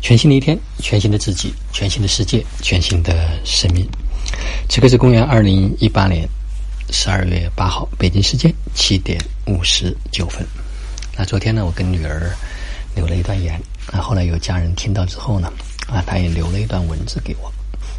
[0.00, 3.86] 全新的一天，全新的自己，全新的世界，全新的生命。
[4.68, 6.28] 此刻是公元二零一八年
[6.90, 10.44] 十二月八号，北京时间七点五十九分。
[11.16, 12.34] 那昨天呢，我跟女儿
[12.94, 13.60] 留了一段言，
[13.92, 15.52] 那后来有家人听到之后呢，
[15.86, 17.52] 啊，他也留了一段文字给我。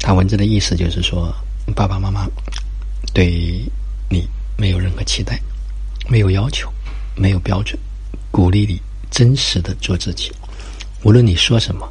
[0.00, 1.32] 他文字的意思就是说，
[1.74, 2.26] 爸爸妈妈
[3.12, 3.64] 对
[4.10, 5.40] 你没有任何期待，
[6.08, 6.68] 没有要求，
[7.14, 7.78] 没有标准，
[8.30, 8.80] 鼓励你
[9.10, 10.32] 真实的做自己。
[11.04, 11.86] 无论你说什么，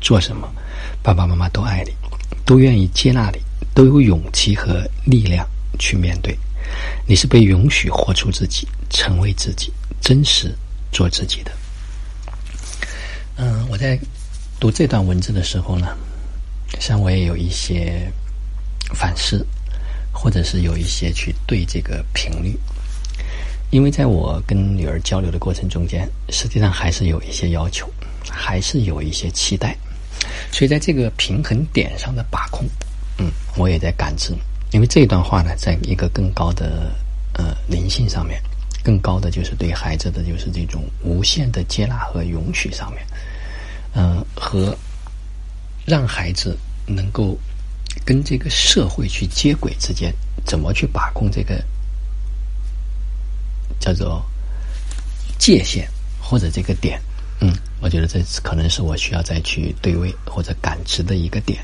[0.00, 0.52] 做什么，
[1.00, 1.92] 爸爸妈妈都爱你，
[2.44, 3.38] 都愿意接纳你，
[3.72, 6.36] 都有勇气和力量去面对。
[7.06, 10.52] 你是被允许活出自己，成为自己，真实
[10.90, 11.52] 做自己的。
[13.36, 13.96] 嗯，我在
[14.58, 15.96] 读这段文字的时候呢，
[16.80, 18.10] 像我也有一些
[18.94, 19.46] 反思，
[20.10, 22.58] 或者是有一些去对这个频率，
[23.70, 27.88] 因为在我跟女儿交流的过程中间，实际上还是有一些要求。
[28.28, 29.74] 还是有一些期待，
[30.50, 32.66] 所以在这个平衡点上的把控，
[33.18, 34.34] 嗯，我也在感知。
[34.72, 36.90] 因为这段话呢，在一个更高的
[37.34, 38.42] 呃灵性上面，
[38.82, 43.06] 更高的就是对孩子的就是这种无限的接纳和允许上面，
[43.94, 44.76] 嗯，和
[45.86, 47.38] 让孩子能够
[48.04, 50.12] 跟这个社会去接轨之间，
[50.44, 51.62] 怎么去把控这个
[53.78, 54.24] 叫做
[55.38, 55.88] 界限
[56.20, 57.00] 或者这个点。
[57.40, 61.62] 嗯，我觉得这可能是我需要再去对位或者感知的一个点。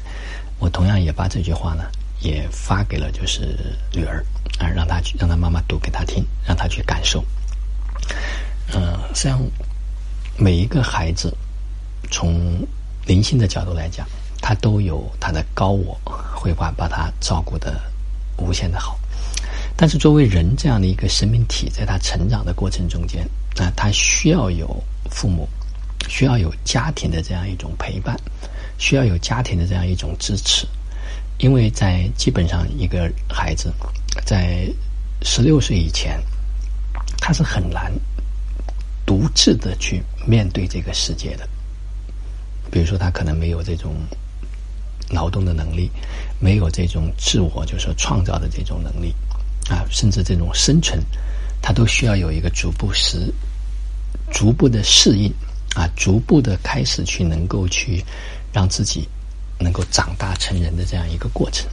[0.58, 1.84] 我同样也把这句话呢，
[2.20, 4.24] 也发给了就是女儿
[4.58, 7.24] 啊，让她去让她妈妈读给她听，让她去感受。
[8.74, 9.40] 嗯，实际上
[10.36, 11.36] 每一个孩子
[12.10, 12.66] 从
[13.06, 14.06] 灵性的角度来讲，
[14.40, 15.98] 他都有他的高我，
[16.34, 17.80] 会把把他照顾的
[18.36, 18.98] 无限的好。
[19.82, 24.80] 但是作为人这样的一个生命体，在他成长的过程中间啊，他需要有
[25.10, 25.48] 父母。
[26.08, 28.16] 需要有家庭的这样一种陪伴，
[28.78, 30.68] 需要有家庭的这样一种支持，
[31.38, 33.72] 因为在基本上一个孩子
[34.24, 34.68] 在
[35.22, 36.20] 十六岁以前，
[37.18, 37.92] 他是很难
[39.04, 41.48] 独自的去面对这个世界的。
[42.70, 43.96] 比如说，他可能没有这种
[45.10, 45.90] 劳动的能力，
[46.38, 49.12] 没有这种自我就是说创造的这种能力
[49.68, 51.00] 啊，甚至这种生存，
[51.60, 53.32] 他都需要有一个逐步适、
[54.30, 55.32] 逐步的适应。
[55.74, 58.04] 啊，逐步的开始去能够去
[58.52, 59.08] 让自己
[59.58, 61.66] 能够长大成人的这样一个过程，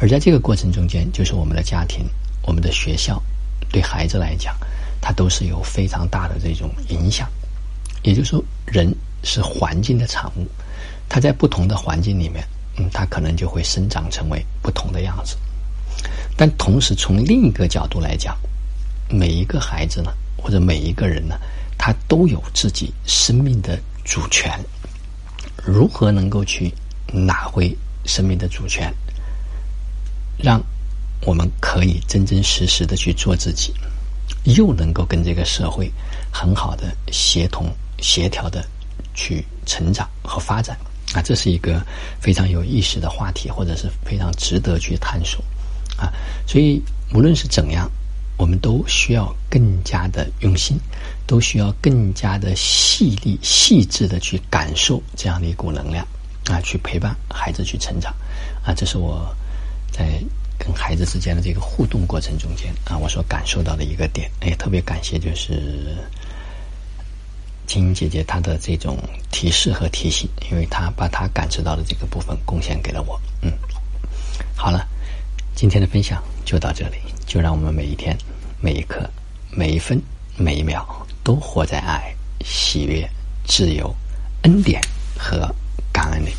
[0.00, 2.04] 而在这个过程中间，就是我们的家庭、
[2.42, 3.22] 我们的学校，
[3.70, 4.56] 对孩子来讲，
[5.00, 7.30] 它都是有非常大的这种影响。
[8.02, 8.92] 也就是说，人
[9.22, 10.44] 是环境的产物，
[11.08, 12.44] 他在不同的环境里面，
[12.76, 15.36] 嗯，他可能就会生长成为不同的样子。
[16.36, 18.36] 但同时，从另一个角度来讲，
[19.08, 21.36] 每一个孩子呢，或者每一个人呢。
[21.78, 24.58] 他都有自己生命的主权，
[25.62, 26.72] 如何能够去
[27.12, 27.70] 拿回
[28.06, 28.92] 生命的主权，
[30.38, 30.60] 让
[31.20, 33.74] 我们可以真真实实的去做自己，
[34.44, 35.92] 又能够跟这个社会
[36.32, 38.66] 很好的协同协调的
[39.14, 40.76] 去成长和发展
[41.12, 41.84] 啊，这是一个
[42.18, 45.44] 非常有意思的话题，或者是非常值得去探索
[45.96, 46.12] 啊。
[46.46, 46.82] 所以
[47.14, 47.90] 无论是怎样。
[48.38, 50.78] 我们都需要更加的用心，
[51.26, 56.06] 都需要更加的细腻、细致的去感受这样的一股能量
[56.44, 58.14] 啊，去陪伴孩子去成长
[58.62, 58.74] 啊。
[58.74, 59.34] 这是我
[59.90, 60.22] 在
[60.58, 64.30] 跟孩子之间的这个互动过程中间啊，我所感受到的一个点。
[64.42, 65.96] 也特别感谢就是
[67.66, 68.98] 青音姐姐她的这种
[69.30, 73.18] 提示和提醒，因为她把她感知到的这个部分贡献给了我。
[75.66, 76.98] 今天的分享就到这里。
[77.26, 78.16] 就让我们每一天、
[78.60, 79.04] 每一刻、
[79.50, 80.00] 每一分、
[80.36, 80.86] 每一秒，
[81.24, 83.04] 都活在爱、喜悦、
[83.44, 83.92] 自由、
[84.42, 84.80] 恩典
[85.18, 85.52] 和
[85.92, 86.30] 感恩里